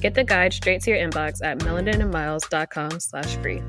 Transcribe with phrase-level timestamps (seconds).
[0.00, 3.62] Get the guide straight to your inbox at melaninandmiles.com slash free.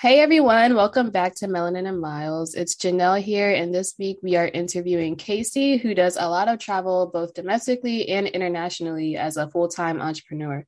[0.00, 2.54] Hey everyone, welcome back to Melanin and Miles.
[2.54, 6.58] It's Janelle here, and this week we are interviewing Casey, who does a lot of
[6.58, 10.66] travel both domestically and internationally as a full time entrepreneur.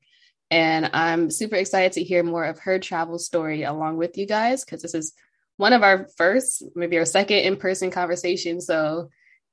[0.49, 4.65] And I'm super excited to hear more of her travel story along with you guys
[4.65, 5.13] because this is
[5.57, 8.61] one of our first, maybe our second in person conversation.
[8.61, 9.09] So,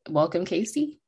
[0.08, 1.00] welcome, Casey.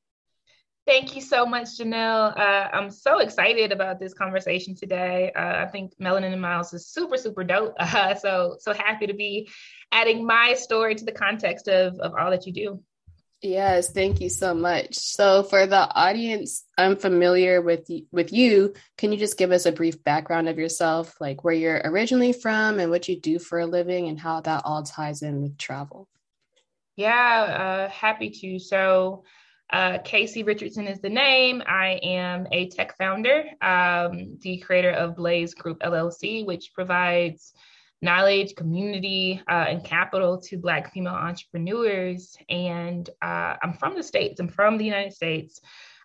[0.87, 2.39] Thank you so much, Janelle.
[2.39, 5.33] Uh, I'm so excited about this conversation today.
[5.35, 7.75] Uh, I think Melanin and Miles is super, super dope.
[7.79, 9.49] Uh, so, so happy to be
[9.91, 12.83] adding my story to the context of, of all that you do.
[13.43, 14.95] Yes, thank you so much.
[14.95, 20.03] So, for the audience unfamiliar with with you, can you just give us a brief
[20.03, 24.09] background of yourself, like where you're originally from and what you do for a living,
[24.09, 26.09] and how that all ties in with travel?
[26.97, 28.59] Yeah, uh, happy to.
[28.59, 29.25] So,
[29.71, 31.63] uh, Casey Richardson is the name.
[31.67, 37.53] I am a tech founder, um, the creator of Blaze Group LLC, which provides
[38.03, 42.37] knowledge, community, uh, and capital to Black female entrepreneurs.
[42.49, 45.61] And uh, I'm from the States, I'm from the United States.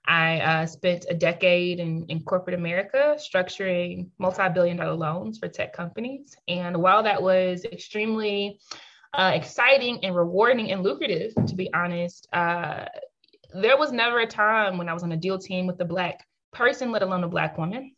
[0.06, 5.48] I uh, spent a decade in, in corporate America structuring multi billion dollar loans for
[5.48, 6.36] tech companies.
[6.48, 8.60] And while that was extremely
[9.14, 12.86] uh, exciting and rewarding and lucrative, to be honest, uh,
[13.54, 16.26] there was never a time when I was on a deal team with a Black
[16.52, 17.94] person, let alone a Black woman.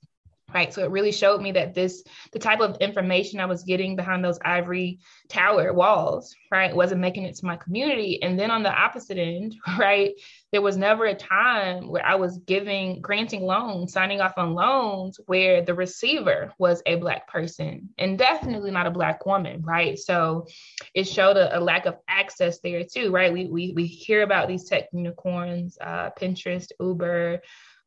[0.53, 0.73] Right.
[0.73, 4.23] So it really showed me that this, the type of information I was getting behind
[4.23, 8.21] those ivory tower walls, right, wasn't making it to my community.
[8.21, 10.11] And then on the opposite end, right,
[10.51, 15.19] there was never a time where I was giving, granting loans, signing off on loans
[15.25, 19.97] where the receiver was a Black person and definitely not a Black woman, right?
[19.97, 20.45] So
[20.93, 23.33] it showed a, a lack of access there too, right?
[23.33, 27.41] We, we, we hear about these tech unicorns, uh, Pinterest, Uber,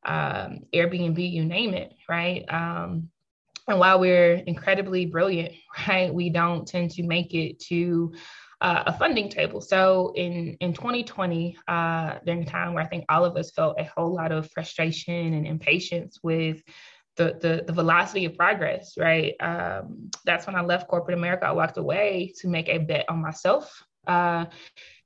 [0.06, 2.44] um, Airbnb, you name it, right?
[2.48, 3.10] Um,
[3.68, 5.52] and while we're incredibly brilliant,
[5.88, 8.12] right, we don't tend to make it to
[8.60, 9.60] uh, a funding table.
[9.60, 13.78] So in in 2020, uh, during a time where I think all of us felt
[13.78, 16.62] a whole lot of frustration and impatience with
[17.16, 19.34] the, the, the velocity of progress, right?
[19.40, 21.46] Um, that's when I left corporate America.
[21.46, 23.82] I walked away to make a bet on myself.
[24.06, 24.44] Uh,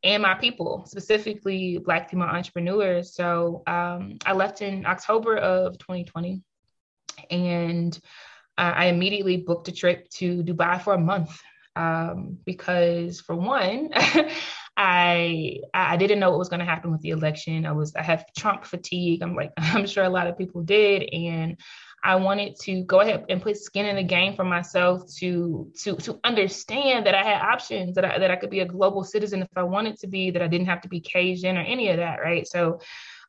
[0.03, 3.15] and my people, specifically Black female entrepreneurs.
[3.15, 6.43] So um, I left in October of 2020,
[7.31, 7.99] and
[8.57, 11.39] uh, I immediately booked a trip to Dubai for a month
[11.77, 13.91] um, because, for one,
[14.77, 17.67] I I didn't know what was going to happen with the election.
[17.67, 19.23] I was I had Trump fatigue.
[19.23, 21.59] I'm like I'm sure a lot of people did, and
[22.03, 25.97] I wanted to go ahead and put skin in the game for myself to to
[25.97, 29.43] to understand that I had options, that I, that I could be a global citizen
[29.43, 31.89] if I wanted to be, that I didn't have to be caged in or any
[31.89, 32.47] of that, right?
[32.47, 32.81] So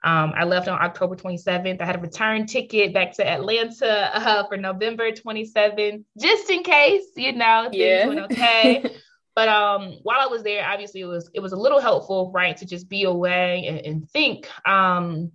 [0.03, 1.81] um, I left on October 27th.
[1.81, 7.05] I had a return ticket back to Atlanta uh, for November 27th, just in case,
[7.15, 8.07] you know, things yeah.
[8.07, 8.95] went okay.
[9.35, 12.57] but um, while I was there, obviously it was it was a little helpful, right,
[12.57, 14.47] to just be away and, and think.
[14.67, 15.31] Um,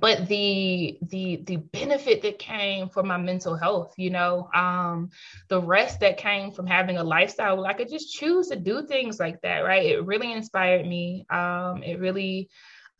[0.00, 5.10] but the the the benefit that came for my mental health you know um
[5.48, 8.86] the rest that came from having a lifestyle where i could just choose to do
[8.86, 12.48] things like that right it really inspired me um it really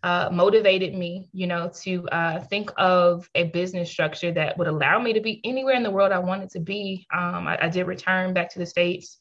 [0.05, 4.99] uh, motivated me, you know, to uh, think of a business structure that would allow
[4.99, 7.07] me to be anywhere in the world I wanted to be.
[7.15, 9.19] Um, I, I, did return back to the States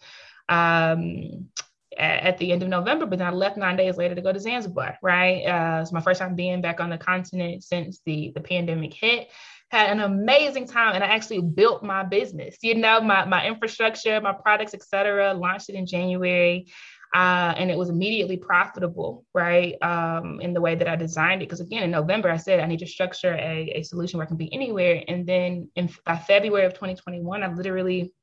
[0.49, 1.49] um,
[1.97, 4.39] at, the end of November, but then I left nine days later to go to
[4.39, 5.43] Zanzibar, right?
[5.43, 9.29] Uh, it's my first time being back on the continent since the, the pandemic hit.
[9.69, 14.19] Had an amazing time, and I actually built my business, you know, my, my infrastructure,
[14.19, 15.33] my products, etc.
[15.33, 16.67] Launched it in January.
[17.13, 19.75] Uh, and it was immediately profitable, right?
[19.81, 21.49] Um, in the way that I designed it.
[21.49, 24.29] Because again, in November, I said I need to structure a, a solution where I
[24.29, 25.03] can be anywhere.
[25.09, 28.13] And then in, by February of 2021, I literally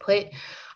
[0.00, 0.26] put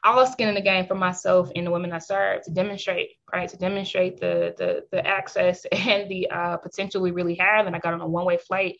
[0.08, 3.48] all skin in the game for myself and the women I serve to demonstrate, right?
[3.48, 7.66] To demonstrate the the, the access and the uh, potential we really have.
[7.66, 8.76] And I got on a one way flight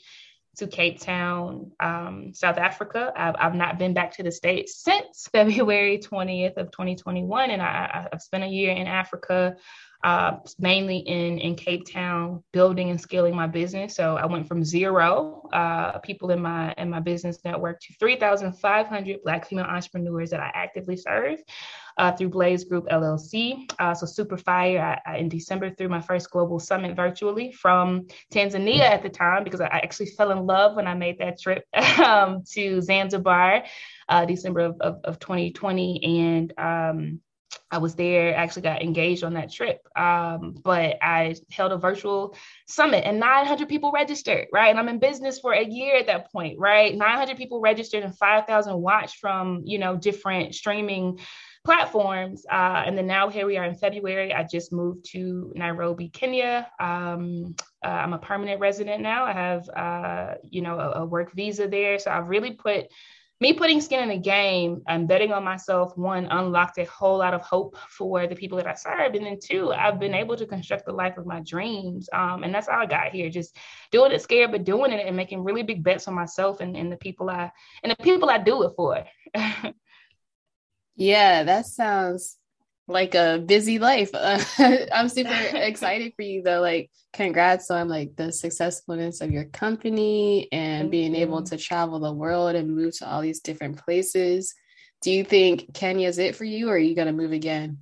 [0.59, 3.13] to Cape Town, um, South Africa.
[3.17, 7.51] I've, I've not been back to the States since February 20th of 2021.
[7.51, 9.57] And I, I've spent a year in Africa
[10.05, 13.97] uh, mainly in in Cape Town, building and scaling my business.
[13.97, 19.23] So I went from zero uh, people in my in my business network to 3,500
[19.25, 21.41] Black female entrepreneurs that I actively serve
[21.99, 23.71] uh, through Blaze Group LLC.
[23.79, 25.01] Uh, so super fire!
[25.07, 29.43] I, I, in December through my first global summit virtually from Tanzania at the time
[29.43, 31.65] because I actually fell in love when I made that trip
[31.99, 33.65] um, to Zanzibar,
[34.09, 37.21] uh, December of, of, of 2020, and um,
[37.71, 39.81] I was there, actually got engaged on that trip.
[39.97, 44.71] Um, but I held a virtual summit and 900 people registered, right?
[44.71, 46.95] And I'm in business for a year at that point, right?
[46.95, 51.19] 900 people registered and 5,000 watched from, you know, different streaming
[51.65, 52.47] platforms.
[52.51, 54.33] Uh, and then now here we are in February.
[54.33, 56.67] I just moved to Nairobi, Kenya.
[56.81, 57.55] Um,
[57.85, 59.25] uh, I'm a permanent resident now.
[59.25, 61.99] I have, uh, you know, a, a work visa there.
[61.99, 62.87] So I've really put
[63.41, 67.35] me putting skin in the game and betting on myself, one, unlocked a whole lot
[67.35, 69.15] of hope for the people that I served.
[69.15, 72.09] And then two, I've been able to construct the life of my dreams.
[72.13, 73.57] Um, and that's how I got here, just
[73.93, 76.91] doing it scared, but doing it and making really big bets on myself and, and
[76.91, 77.53] the people I
[77.85, 79.05] and the people I do it for.
[80.97, 82.38] yeah, that sounds
[82.89, 84.11] like a busy life.
[84.15, 84.43] Uh,
[84.93, 86.61] I'm super excited for you though.
[86.61, 91.23] Like, congrats on like the successfulness of your company and Thank being you.
[91.23, 94.55] able to travel the world and move to all these different places.
[95.03, 97.79] Do you think Kenya is it for you, or are you gonna move again?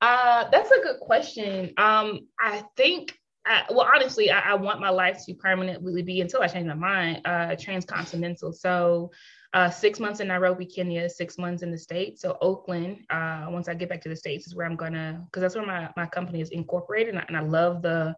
[0.00, 1.72] Uh, that's a good question.
[1.76, 6.42] Um, I think I, well, honestly, I, I, want my life to permanently be until
[6.42, 8.52] I change my mind, uh, transcontinental.
[8.52, 9.12] So
[9.56, 12.20] uh, six months in Nairobi, Kenya, six months in the States.
[12.20, 15.40] So Oakland, uh, once I get back to the States is where I'm gonna, because
[15.40, 17.14] that's where my, my company is incorporated.
[17.14, 18.14] And I, and I love the,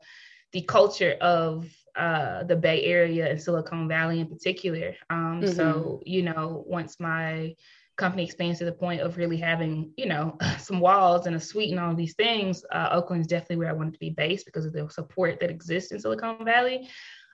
[0.52, 4.96] the culture of uh, the Bay Area and Silicon Valley in particular.
[5.10, 5.52] Um, mm-hmm.
[5.52, 7.54] So, you know, once my
[7.96, 11.70] company expands to the point of really having, you know, some walls and a suite
[11.70, 14.66] and all these things, uh, Oakland is definitely where I wanted to be based because
[14.66, 16.88] of the support that exists in Silicon Valley.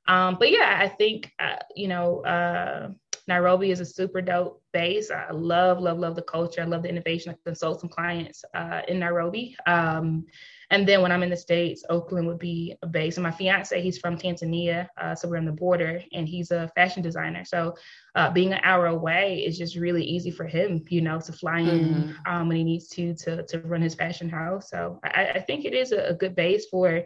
[0.07, 2.91] Um, but yeah, I think, uh, you know, uh,
[3.26, 5.11] Nairobi is a super dope base.
[5.11, 6.61] I love, love, love the culture.
[6.61, 7.32] I love the innovation.
[7.32, 9.56] I consult some clients uh, in Nairobi.
[9.67, 10.26] Um,
[10.71, 13.17] and then when I'm in the States, Oakland would be a base.
[13.17, 14.88] And my fiance, he's from Tanzania.
[15.00, 17.44] Uh, so we're on the border and he's a fashion designer.
[17.44, 17.75] So
[18.15, 21.61] uh, being an hour away is just really easy for him, you know, to fly
[21.61, 22.32] in mm-hmm.
[22.32, 24.69] um, when he needs to, to, to run his fashion house.
[24.69, 27.05] So I, I think it is a, a good base for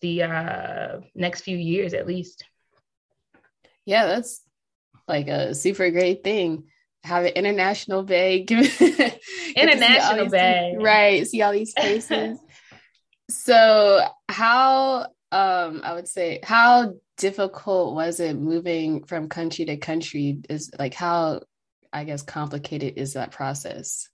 [0.00, 2.44] the uh, next few years at least.
[3.84, 4.42] Yeah, that's
[5.10, 6.64] like a super great thing.
[7.04, 8.50] Have an international bag.
[9.56, 10.80] international bag.
[10.80, 11.26] Right.
[11.26, 12.38] See all these places.
[13.28, 20.40] so how um I would say how difficult was it moving from country to country?
[20.48, 21.42] Is like how
[21.92, 24.08] I guess complicated is that process?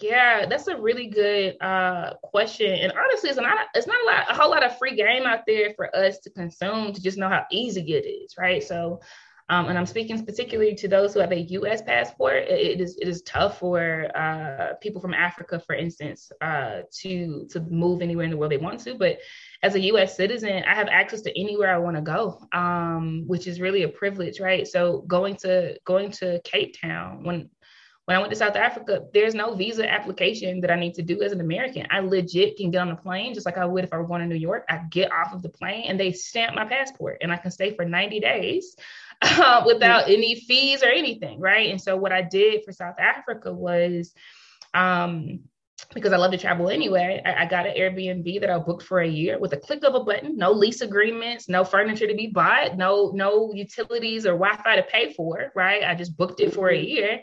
[0.00, 4.30] Yeah, that's a really good uh, question, and honestly, it's not it's not a lot
[4.30, 7.30] a whole lot of free game out there for us to consume to just know
[7.30, 8.62] how easy it is, right?
[8.62, 9.00] So,
[9.48, 11.80] um, and I'm speaking particularly to those who have a U.S.
[11.80, 12.44] passport.
[12.48, 17.60] It, is it is tough for uh, people from Africa, for instance, uh, to to
[17.60, 18.94] move anywhere in the world they want to.
[18.94, 19.18] But
[19.62, 20.16] as a U.S.
[20.16, 23.88] citizen, I have access to anywhere I want to go, um, which is really a
[23.88, 24.66] privilege, right?
[24.66, 27.48] So going to going to Cape Town when
[28.06, 31.22] when I went to South Africa, there's no visa application that I need to do
[31.22, 31.88] as an American.
[31.90, 34.20] I legit can get on a plane just like I would if I were going
[34.20, 34.64] to New York.
[34.68, 37.74] I get off of the plane and they stamp my passport and I can stay
[37.74, 38.76] for 90 days
[39.22, 41.70] uh, without any fees or anything, right?
[41.70, 44.12] And so what I did for South Africa was,
[44.74, 45.40] um,
[45.94, 49.00] because I love to travel anyway, I, I, got an Airbnb that I booked for
[49.00, 52.28] a year with a click of a button, no lease agreements, no furniture to be
[52.28, 55.84] bought, no no utilities or Wi-Fi to pay for, right?
[55.84, 56.88] I just booked it for a mm-hmm.
[56.88, 57.20] year.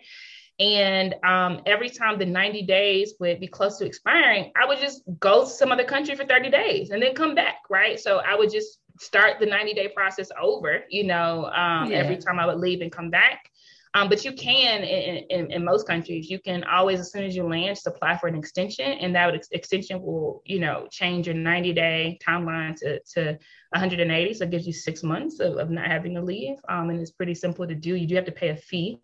[0.60, 5.02] And um, every time the 90 days would be close to expiring, I would just
[5.20, 8.00] go to some other country for 30 days and then come back, right?
[8.00, 11.98] So I would just start the 90 day process over, you know, um, yeah.
[11.98, 13.50] every time I would leave and come back.
[13.96, 17.36] Um, but you can, in, in, in, most countries, you can always, as soon as
[17.36, 21.28] you land, just apply for an extension, and that ex- extension will, you know, change
[21.28, 23.38] your 90 day timeline to, to
[23.70, 24.34] 180.
[24.34, 26.58] So it gives you six months of, of not having to leave.
[26.68, 27.94] Um, and it's pretty simple to do.
[27.96, 29.00] You do have to pay a fee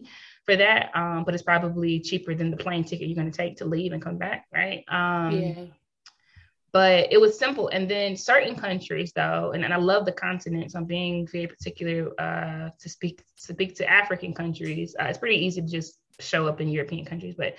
[0.46, 0.90] for that.
[0.96, 3.94] Um, but it's probably cheaper than the plane ticket you're going to take to leave
[3.94, 4.84] and come back, right?
[4.88, 5.66] Um, yeah.
[6.72, 7.70] But it was simple.
[7.70, 11.48] And then certain countries, though, and, and I love the continent, so I'm being very
[11.48, 14.96] particular uh, to speak to speak to African countries.
[15.00, 17.56] Uh, it's pretty easy to just show up in European countries, but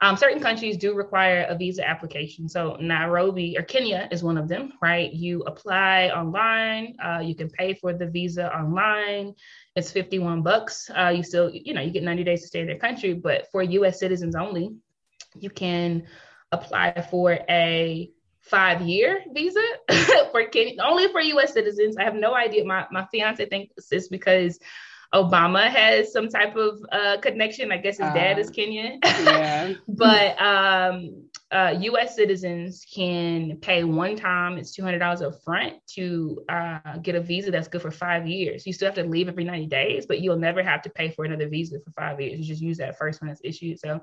[0.00, 2.48] um, certain countries do require a visa application.
[2.48, 5.12] So Nairobi or Kenya is one of them, right?
[5.12, 6.96] You apply online.
[7.02, 9.34] Uh, you can pay for the visa online.
[9.76, 10.90] It's 51 bucks.
[10.90, 13.50] Uh, you still, you know, you get 90 days to stay in their country, but
[13.50, 13.98] for U.S.
[13.98, 14.76] citizens only,
[15.38, 16.06] you can
[16.52, 18.10] apply for a
[18.44, 19.62] five year visa
[20.32, 21.96] for Kenya, only for US citizens.
[21.96, 22.64] I have no idea.
[22.64, 24.58] My my fiance thinks it's because
[25.14, 27.70] Obama has some type of uh, connection.
[27.70, 28.98] I guess his uh, dad is Kenyan.
[29.04, 29.74] Yeah.
[29.86, 32.16] but um, uh, U.S.
[32.16, 34.58] citizens can pay one time.
[34.58, 38.26] It's two hundred dollars up front to uh, get a visa that's good for five
[38.26, 38.66] years.
[38.66, 41.24] You still have to leave every ninety days, but you'll never have to pay for
[41.24, 42.40] another visa for five years.
[42.40, 43.78] You just use that first one that's issued.
[43.78, 44.00] So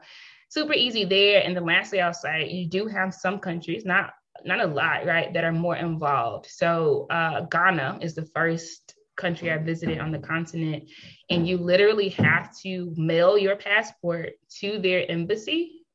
[0.47, 1.41] super easy there.
[1.43, 4.13] And then lastly, I'll say you do have some countries, not
[4.45, 6.47] not a lot, right, that are more involved.
[6.47, 10.89] So uh, Ghana is the first country I visited on the continent,
[11.29, 15.85] and you literally have to mail your passport to their embassy,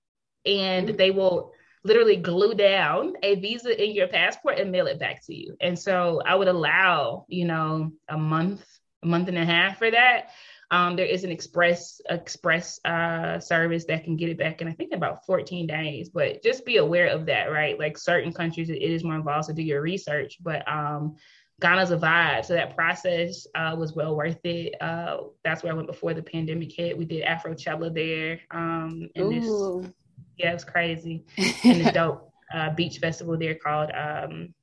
[0.44, 1.52] and they will
[1.82, 5.56] literally glue down a visa in your passport and mail it back to you.
[5.60, 8.64] And so I would allow, you know, a month,
[9.02, 10.30] a month and a half for that.
[10.70, 14.72] Um, there is an express express uh, service that can get it back in I
[14.72, 16.08] think about 14 days.
[16.08, 17.78] But just be aware of that, right?
[17.78, 20.38] Like certain countries, it is more involved, so do your research.
[20.42, 21.16] But um,
[21.60, 22.44] Ghana's a vibe.
[22.44, 24.74] So that process uh, was well worth it.
[24.80, 26.98] Uh, that's where I went before the pandemic hit.
[26.98, 28.40] We did Afrochella there.
[28.50, 29.82] Um, and Ooh.
[29.82, 29.92] this,
[30.36, 31.24] yeah, it was crazy.
[31.64, 34.54] and the dope uh, beach festival there called um,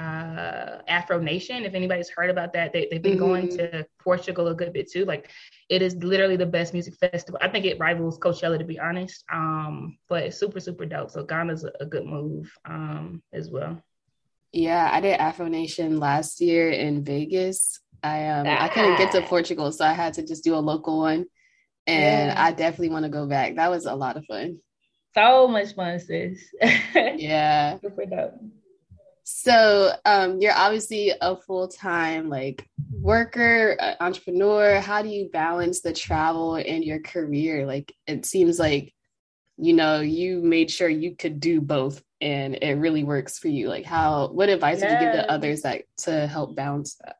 [0.00, 1.64] uh, Afro Nation.
[1.64, 3.18] If anybody's heard about that, they, have been mm-hmm.
[3.18, 5.04] going to Portugal a good bit too.
[5.04, 5.30] Like
[5.68, 7.38] it is literally the best music festival.
[7.42, 9.24] I think it rivals Coachella to be honest.
[9.30, 11.10] Um, but it's super, super dope.
[11.10, 13.82] So Ghana's a, a good move um, as well.
[14.52, 17.80] Yeah, I did Afro Nation last year in Vegas.
[18.02, 18.64] I um ah.
[18.64, 21.26] I couldn't get to Portugal, so I had to just do a local one.
[21.86, 22.34] And yeah.
[22.36, 23.56] I definitely want to go back.
[23.56, 24.58] That was a lot of fun.
[25.14, 26.38] So much fun, sis.
[26.94, 27.78] yeah.
[27.80, 28.34] Super dope.
[29.32, 34.80] So um you're obviously a full-time like worker, uh, entrepreneur.
[34.80, 37.64] How do you balance the travel and your career?
[37.64, 38.92] Like it seems like
[39.56, 43.68] you know, you made sure you could do both and it really works for you.
[43.68, 47.16] Like how what advice would you give to others that to help balance that?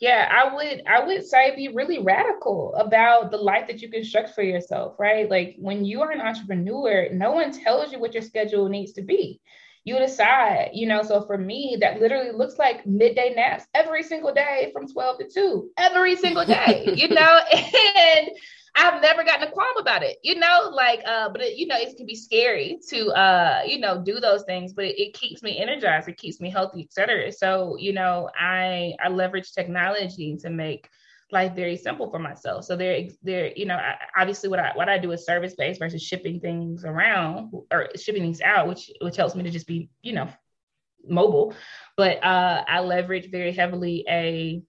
[0.00, 4.34] Yeah i would i would say be really radical about the life that you construct
[4.34, 5.30] for yourself right?
[5.30, 9.02] Like when you are an entrepreneur no one tells you what your schedule needs to
[9.02, 9.40] be
[9.84, 14.32] you decide you know so for me that literally looks like midday naps every single
[14.32, 17.40] day from 12 to 2 every single day you know
[17.96, 18.28] and
[18.76, 21.76] I've never gotten a qualm about it, you know, like, uh, but it, you know,
[21.78, 25.44] it can be scary to, uh, you know, do those things, but it, it keeps
[25.44, 27.30] me energized, it keeps me healthy, etc.
[27.30, 30.88] So, you know, I, I leverage technology to make
[31.32, 32.64] life very simple for myself.
[32.64, 35.80] So they're they're you know, I, obviously what I, what I do is service based
[35.80, 39.88] versus shipping things around or shipping things out, which, which helps me to just be,
[40.02, 40.28] you know,
[41.06, 41.54] mobile,
[41.96, 44.62] but, uh, I leverage very heavily a,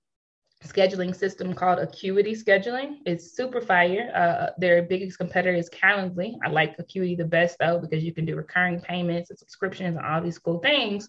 [0.66, 2.98] scheduling system called Acuity Scheduling.
[3.06, 4.12] It's super fire.
[4.16, 6.36] Uh, their biggest competitor is Calendly.
[6.44, 10.06] I like Acuity the best though because you can do recurring payments and subscriptions and
[10.06, 11.08] all these cool things.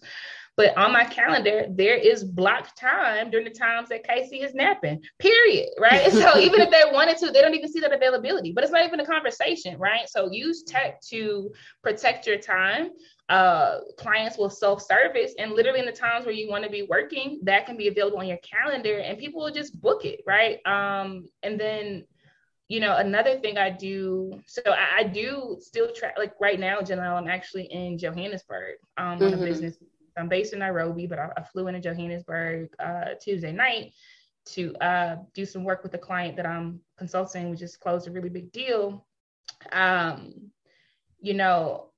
[0.57, 5.03] But on my calendar, there is blocked time during the times that Casey is napping,
[5.19, 5.69] period.
[5.79, 6.11] Right.
[6.11, 8.83] so even if they wanted to, they don't even see that availability, but it's not
[8.83, 9.77] even a conversation.
[9.77, 10.09] Right.
[10.09, 11.51] So use tech to
[11.83, 12.89] protect your time
[13.29, 17.39] uh, clients will self-service and literally in the times where you want to be working
[17.43, 21.27] that can be available on your calendar and people will just book it right um,
[21.43, 22.05] and then
[22.69, 26.79] you know another thing i do so i, I do still track like right now
[26.79, 29.23] janelle i'm actually in johannesburg um, mm-hmm.
[29.23, 29.45] on a mm-hmm.
[29.45, 29.77] business
[30.17, 33.93] i'm based in nairobi but i, I flew into johannesburg uh, tuesday night
[34.45, 38.11] to uh, do some work with a client that i'm consulting which just closed a
[38.11, 39.05] really big deal
[39.71, 40.33] um,
[41.19, 41.89] you know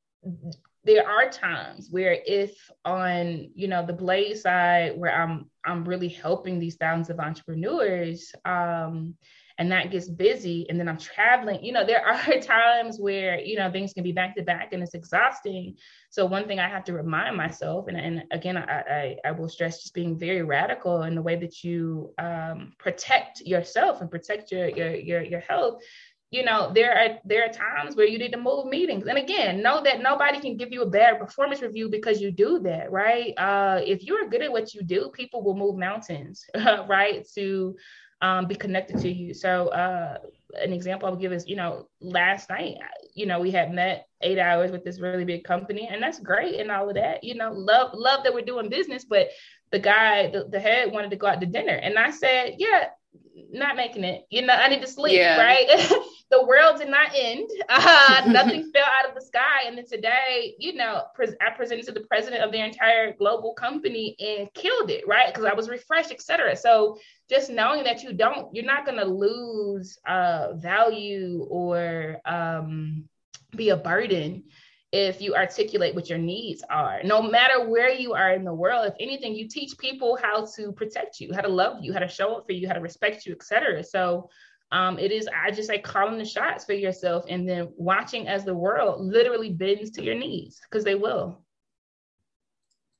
[0.85, 6.07] there are times where if on you know the Blaze side where i'm i'm really
[6.07, 9.13] helping these thousands of entrepreneurs um
[9.57, 13.57] and that gets busy and then i'm traveling you know there are times where you
[13.57, 15.75] know things can be back to back and it's exhausting.
[16.11, 19.49] So one thing i have to remind myself and, and again I, I, I will
[19.49, 24.51] stress just being very radical in the way that you um, protect yourself and protect
[24.51, 25.83] your, your your your health
[26.31, 29.07] you know there are there are times where you need to move meetings.
[29.07, 32.59] And again know that nobody can give you a bad performance review because you do
[32.59, 33.33] that right?
[33.37, 36.45] Uh, if you're good at what you do people will move mountains
[36.87, 37.75] right to
[38.21, 39.33] um, be connected to you.
[39.33, 40.17] So uh,
[40.55, 42.75] an example i'll give is you know last night
[43.13, 46.59] you know we had met eight hours with this really big company and that's great
[46.59, 49.27] and all of that you know love love that we're doing business but
[49.71, 51.73] the guy the, the head wanted to go out to dinner.
[51.73, 52.85] And i said yeah
[53.51, 54.25] not making it.
[54.29, 55.41] You know, I need to sleep, yeah.
[55.41, 55.67] right?
[56.31, 57.49] the world did not end.
[57.71, 59.63] Uh, nothing fell out of the sky.
[59.67, 63.53] And then today, you know, pres- I presented to the president of their entire global
[63.53, 65.27] company and killed it, right?
[65.27, 66.55] Because I was refreshed, etc.
[66.55, 66.97] So
[67.29, 73.07] just knowing that you don't, you're not going to lose uh, value or um,
[73.55, 74.43] be a burden
[74.91, 77.01] if you articulate what your needs are.
[77.03, 80.71] No matter where you are in the world, if anything, you teach people how to
[80.71, 83.25] protect you, how to love you, how to show up for you, how to respect
[83.25, 83.83] you, etc.
[83.83, 84.29] So
[84.71, 88.45] um, it is, I just say, calling the shots for yourself and then watching as
[88.45, 91.43] the world literally bends to your needs because they will.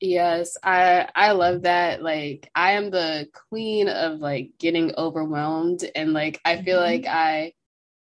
[0.02, 2.02] Yes, I I love that.
[2.02, 7.04] Like I am the queen of like getting overwhelmed and like I feel mm-hmm.
[7.04, 7.52] like I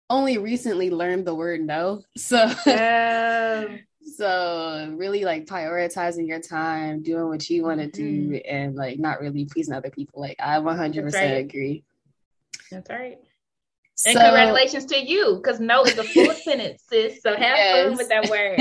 [0.09, 2.03] only recently learned the word no.
[2.17, 3.67] So yeah.
[4.15, 8.31] so really like prioritizing your time, doing what you want to mm-hmm.
[8.31, 10.21] do and like not really pleasing other people.
[10.21, 11.23] Like I 100% right.
[11.23, 11.83] agree.
[12.71, 13.17] That's right.
[14.05, 17.21] And so, congratulations to you, because no is a full sentence, sis.
[17.21, 17.85] So have yes.
[17.85, 18.57] fun with that word.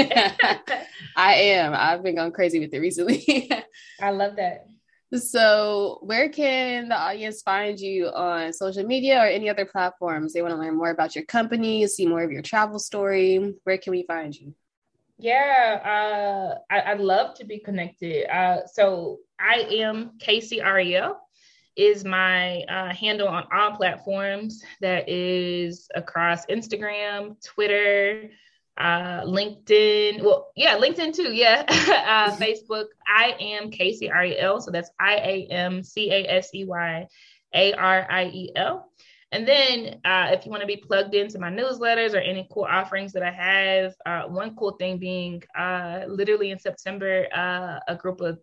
[1.17, 1.75] I am.
[1.75, 3.49] I've been going crazy with it recently.
[4.01, 4.67] I love that.
[5.15, 10.35] So, where can the audience find you on social media or any other platforms?
[10.35, 13.55] They want to learn more about your company, see more of your travel story.
[13.65, 14.55] Where can we find you?
[15.19, 18.31] Yeah, uh, I, would love to be connected.
[18.31, 21.19] Uh, so, I am Casey Ariel
[21.75, 24.63] is my uh, handle on all platforms.
[24.83, 28.31] That is across Instagram, Twitter,
[28.79, 30.23] uh, LinkedIn.
[30.23, 31.33] Well, yeah, LinkedIn too.
[31.35, 32.87] Yeah, uh, Facebook.
[33.07, 34.61] I am Casey Ariel.
[34.61, 37.07] So that's I A M C A S E Y
[37.55, 38.91] A R I E L.
[39.31, 42.67] And then, uh, if you want to be plugged into my newsletters or any cool
[42.69, 47.95] offerings that I have, uh, one cool thing being uh, literally in September, uh, a
[47.95, 48.39] group of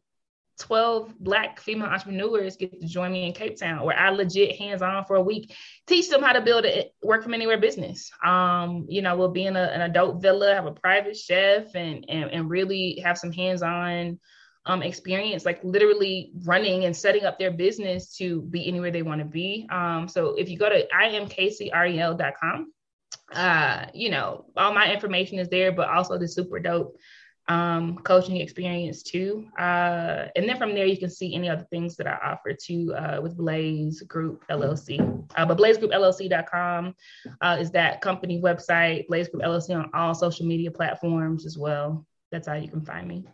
[0.60, 4.82] 12 black female entrepreneurs get to join me in Cape Town where I legit hands
[4.82, 5.54] on for a week,
[5.86, 8.12] teach them how to build a work from anywhere business.
[8.24, 12.06] Um, you know, we'll be in a, an adult villa, have a private chef and,
[12.08, 14.20] and, and really have some hands on
[14.66, 19.20] um, experience, like literally running and setting up their business to be anywhere they want
[19.20, 19.68] to be.
[19.72, 22.72] Um, so if you go to iamcaseyariel.com,
[23.34, 26.98] uh, you know, all my information is there, but also the super dope
[27.48, 29.48] um, coaching experience too.
[29.58, 32.94] Uh, and then from there, you can see any other things that I offer too
[32.96, 35.00] uh, with Blaze Group LLC.
[35.36, 36.96] Uh, but blazegroupllc.com
[37.42, 42.06] uh, is that company website, Blaze Group LLC on all social media platforms as well.
[42.32, 43.26] That's how you can find me.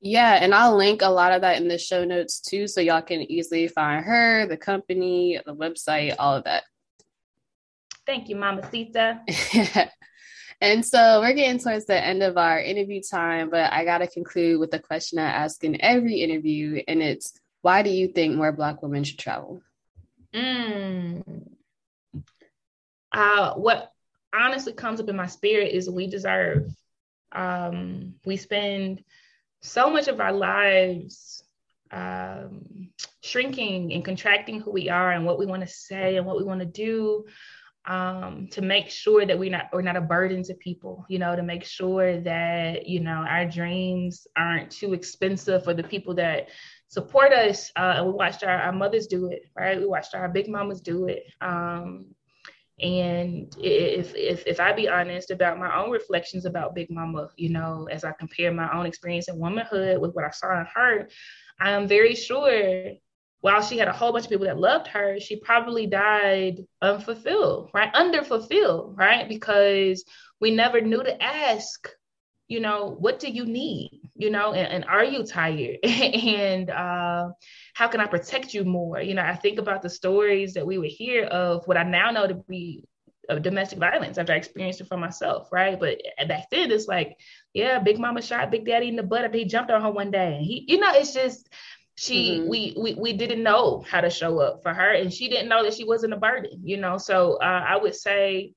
[0.00, 3.02] Yeah, and I'll link a lot of that in the show notes too, so y'all
[3.02, 6.64] can easily find her, the company, the website, all of that.
[8.06, 9.20] Thank you, Mama Sita.
[10.60, 14.08] And so we're getting towards the end of our interview time, but I got to
[14.08, 18.34] conclude with a question I ask in every interview, and it's why do you think
[18.34, 19.62] more Black women should travel?
[20.34, 21.48] Mm.
[23.12, 23.92] Uh, what
[24.34, 26.70] honestly comes up in my spirit is we deserve.
[27.32, 29.04] Um, we spend
[29.60, 31.42] so much of our lives
[31.90, 32.90] um,
[33.22, 36.44] shrinking and contracting who we are and what we want to say and what we
[36.44, 37.26] want to do
[37.88, 41.34] um, to make sure that we're not we're not a burden to people, you know,
[41.34, 46.48] to make sure that you know our dreams aren't too expensive for the people that
[46.88, 47.72] support us.
[47.76, 49.78] Uh, we watched our, our mothers do it, right?
[49.78, 51.24] We watched our big mamas do it.
[51.40, 52.06] Um,
[52.80, 57.48] and if, if if I be honest about my own reflections about Big Mama, you
[57.48, 61.08] know, as I compare my own experience in womanhood with what I saw in her,
[61.58, 62.92] I am very sure
[63.40, 67.70] while she had a whole bunch of people that loved her, she probably died unfulfilled,
[67.72, 67.92] right?
[67.94, 69.28] Underfulfilled, right?
[69.28, 70.04] Because
[70.40, 71.88] we never knew to ask,
[72.48, 74.00] you know, what do you need?
[74.16, 75.78] You know, and, and are you tired?
[75.84, 77.28] and uh,
[77.74, 79.00] how can I protect you more?
[79.00, 82.10] You know, I think about the stories that we would hear of what I now
[82.10, 82.84] know to be
[83.28, 85.78] of domestic violence after I experienced it for myself, right?
[85.78, 87.16] But back then, it's like,
[87.52, 90.10] yeah, Big Mama shot Big Daddy in the butt after he jumped on her one
[90.10, 90.36] day.
[90.36, 91.48] And he, you know, it's just
[91.98, 92.48] she mm-hmm.
[92.48, 95.64] we, we we didn't know how to show up for her and she didn't know
[95.64, 96.96] that she wasn't a burden you know?
[96.96, 98.54] So uh, i would say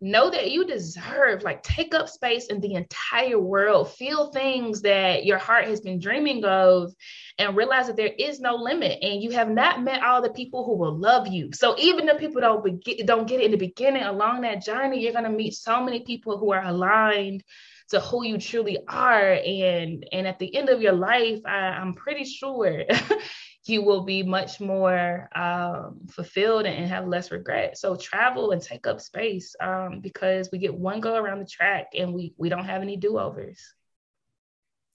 [0.00, 3.92] know that you deserve like take up space in the entire world.
[3.92, 6.94] Feel things that your heart has been dreaming of
[7.36, 10.64] and realize that there is no limit and you have not met all the people
[10.64, 11.50] who will love you.
[11.52, 15.02] So even if people don't be- don't get it in the beginning along that journey
[15.02, 17.44] you're going to meet so many people who are aligned
[17.90, 21.94] to who you truly are and and at the end of your life I, i'm
[21.94, 22.84] pretty sure
[23.64, 27.78] you will be much more um, fulfilled and have less regret.
[27.78, 31.88] So travel and take up space um, because we get one go around the track
[31.96, 33.74] and we we don't have any do overs.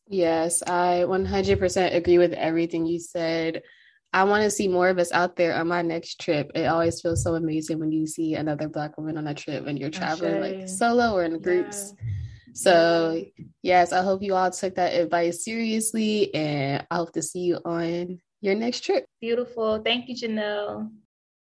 [0.08, 3.63] Yes, I 100% agree with everything you said.
[4.13, 6.51] I want to see more of us out there on my next trip.
[6.55, 9.77] It always feels so amazing when you see another Black woman on a trip and
[9.77, 11.93] you're traveling like solo or in groups.
[11.97, 12.25] Yeah.
[12.56, 13.22] So,
[13.63, 17.60] yes, I hope you all took that advice seriously and I hope to see you
[17.65, 19.06] on your next trip.
[19.20, 19.82] Beautiful.
[19.84, 20.89] Thank you, Janelle.